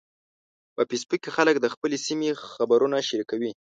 [0.75, 3.51] په فېسبوک کې خلک د خپلې سیمې خبرونه شریکوي